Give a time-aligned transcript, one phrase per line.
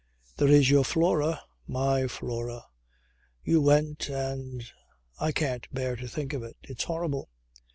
[0.37, 2.65] "There is your Flora." "My Flora!
[3.43, 4.63] You went and...
[5.19, 6.57] I can't bear to think of it.
[6.63, 7.29] It's horrible."